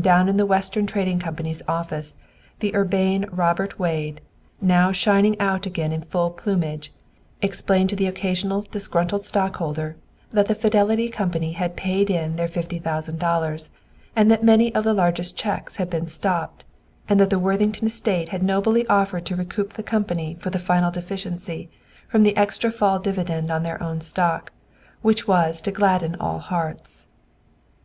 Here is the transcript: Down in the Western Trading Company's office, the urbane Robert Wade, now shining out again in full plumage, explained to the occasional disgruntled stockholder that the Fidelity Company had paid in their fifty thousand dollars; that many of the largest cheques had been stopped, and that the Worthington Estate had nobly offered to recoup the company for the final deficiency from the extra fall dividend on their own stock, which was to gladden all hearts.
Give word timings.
Down 0.00 0.28
in 0.28 0.36
the 0.36 0.46
Western 0.46 0.86
Trading 0.86 1.18
Company's 1.18 1.60
office, 1.66 2.14
the 2.60 2.72
urbane 2.72 3.24
Robert 3.32 3.80
Wade, 3.80 4.20
now 4.60 4.92
shining 4.92 5.36
out 5.40 5.66
again 5.66 5.90
in 5.90 6.02
full 6.02 6.30
plumage, 6.30 6.92
explained 7.42 7.90
to 7.90 7.96
the 7.96 8.06
occasional 8.06 8.62
disgruntled 8.70 9.24
stockholder 9.24 9.96
that 10.30 10.46
the 10.46 10.54
Fidelity 10.54 11.08
Company 11.08 11.50
had 11.54 11.74
paid 11.76 12.10
in 12.10 12.36
their 12.36 12.46
fifty 12.46 12.78
thousand 12.78 13.18
dollars; 13.18 13.70
that 14.14 14.44
many 14.44 14.72
of 14.72 14.84
the 14.84 14.94
largest 14.94 15.36
cheques 15.36 15.78
had 15.78 15.90
been 15.90 16.06
stopped, 16.06 16.64
and 17.08 17.18
that 17.18 17.30
the 17.30 17.38
Worthington 17.40 17.88
Estate 17.88 18.28
had 18.28 18.44
nobly 18.44 18.86
offered 18.86 19.26
to 19.26 19.34
recoup 19.34 19.72
the 19.72 19.82
company 19.82 20.36
for 20.38 20.50
the 20.50 20.60
final 20.60 20.92
deficiency 20.92 21.68
from 22.06 22.22
the 22.22 22.36
extra 22.36 22.70
fall 22.70 23.00
dividend 23.00 23.50
on 23.50 23.64
their 23.64 23.82
own 23.82 24.00
stock, 24.00 24.52
which 25.02 25.26
was 25.26 25.60
to 25.60 25.72
gladden 25.72 26.14
all 26.20 26.38
hearts. 26.38 27.08